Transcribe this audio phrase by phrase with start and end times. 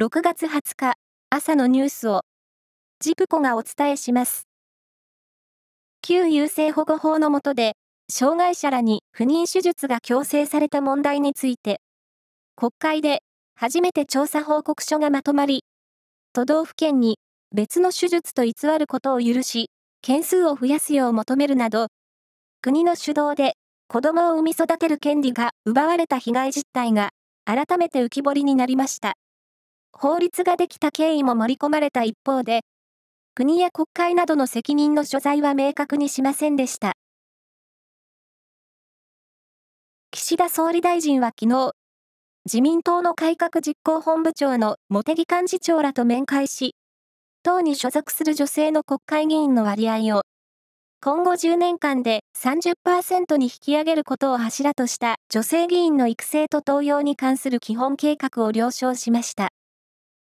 [0.00, 0.94] 6月20日
[1.28, 2.20] 朝のニュースを
[3.00, 4.46] ジプコがお伝えします。
[6.02, 7.72] 旧優生保護法の下で
[8.08, 11.80] 障害者らに不妊手術が強制された問題について
[12.54, 13.24] 国会で
[13.56, 15.64] 初めて調査報告書がまとまり
[16.32, 17.18] 都道府県に
[17.52, 19.68] 別の手術と偽ることを許し
[20.00, 21.88] 件数を増やすよう求めるなど
[22.62, 23.54] 国の主導で
[23.88, 27.10] 子供を産み育てる権利が奪われた被害実態が
[27.44, 29.14] 改めて浮き彫りになりました。
[30.00, 32.60] 法律ができた経緯も盛り込まれた一方で、
[33.34, 36.92] 国や国会などの責任の所在は明確にしませんでした。
[40.12, 41.72] 岸田総理大臣は昨日、
[42.44, 46.76] 自民党の改革実行本部長の茂木幹事長らと面会し、
[47.42, 50.22] 党に所属する女性の国会議員の割合を
[51.00, 59.48] 今後10年間で30%に引き上げることを柱とした女性議員の育成と登用に関する基本計画を了承しました。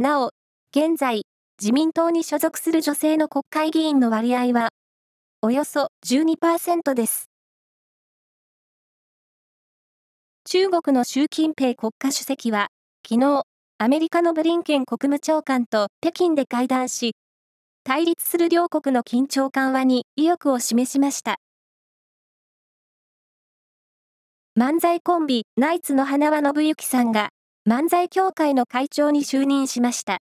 [0.00, 0.30] なお、
[0.70, 1.22] 現在、
[1.60, 4.68] 自民党に所属する女性の国会議員の割合は、
[5.42, 7.28] およそ12%です。
[10.44, 12.68] 中国の習近平国家主席は、
[13.04, 13.42] 昨日、
[13.78, 17.16] アメリカのブリンケン国務長官と北京で会談し、
[17.82, 21.38] 対立する両国の緊張緩和に意欲を示しました。
[24.56, 27.30] 漫才コンビ、ナイツの花輪信之さんが、
[27.68, 30.22] 漫才協会の会長に就任しました。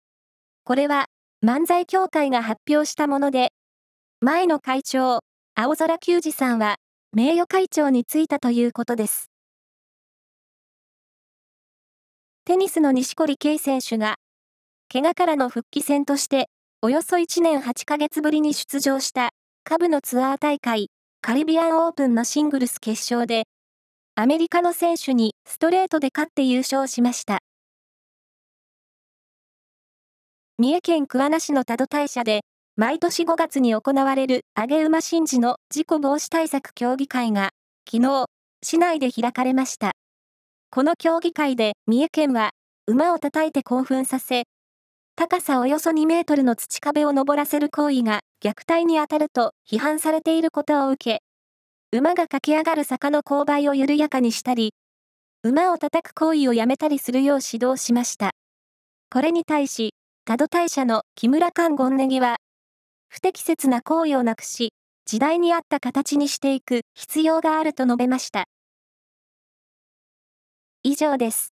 [0.64, 1.04] これは、
[1.44, 3.52] 漫才協会が発表したもので、
[4.22, 5.20] 前の会長、
[5.54, 6.76] 青空球児さんは、
[7.12, 9.30] 名誉会長に就いたということです。
[12.46, 14.14] テニスの錦織圭選手が、
[14.90, 16.48] 怪我からの復帰戦として、
[16.80, 19.28] およそ1年8ヶ月ぶりに出場した
[19.64, 20.88] 下部のツアー大会
[21.20, 23.44] カリビアンオープンのシングルス決勝で
[24.18, 27.40] アメリカの選手にストレートで勝って優勝しました。
[30.56, 32.40] 三重県桑名市の多度大社で
[32.76, 37.50] 毎年5月に行われる上げ馬神事の事故防止対策協議会が
[37.86, 38.24] 昨日
[38.62, 39.92] 市内で開かれました。
[40.70, 42.52] この協議会で三重県は
[42.86, 44.44] 馬を叩いて興奮させ
[45.14, 51.25] 高さおよそ2メートルの土壁を登らせる行為が虐待に当たると批判されていることを受け、
[51.96, 54.74] 馬が駆け上がる坂の勾配を緩やかにしたり、
[55.42, 58.32] 馬を叩く行為をやめたりするよう指導しました。
[59.10, 59.94] これに対し、
[60.26, 62.36] ガド大社の木村勘権ネギは、
[63.08, 64.74] 不適切な行為をなくし、
[65.06, 68.44] 時代に合った形にしていく必要があると述べました。
[70.82, 71.55] 以上です。